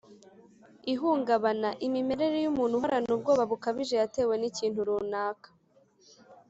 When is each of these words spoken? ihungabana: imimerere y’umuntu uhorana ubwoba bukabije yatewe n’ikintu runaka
ihungabana: 0.93 1.69
imimerere 1.87 2.37
y’umuntu 2.41 2.73
uhorana 2.75 3.09
ubwoba 3.15 3.43
bukabije 3.51 3.93
yatewe 4.01 4.33
n’ikintu 4.37 4.79
runaka 4.87 5.49